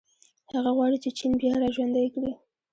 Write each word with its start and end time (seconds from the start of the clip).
هغه 0.53 0.71
غواړي 0.77 0.97
چې 1.03 1.09
چین 1.17 1.31
بیا 1.41 1.53
راژوندی 1.63 2.07
کړي. 2.13 2.31